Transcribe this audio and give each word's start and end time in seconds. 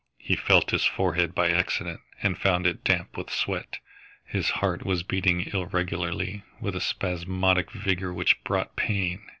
He 0.17 0.35
felt 0.35 0.71
his 0.71 0.83
forehead 0.83 1.35
by 1.35 1.51
accident 1.51 1.99
and 2.23 2.35
found 2.35 2.65
it 2.65 2.83
damp 2.83 3.15
with 3.15 3.29
sweat. 3.29 3.77
His 4.25 4.49
heart 4.49 4.83
was 4.83 5.03
beating 5.03 5.41
irregularly 5.53 6.41
with 6.59 6.75
a 6.75 6.81
spasmodic 6.81 7.69
vigour 7.69 8.11
which 8.11 8.43
brought 8.43 8.75
pain. 8.75 9.21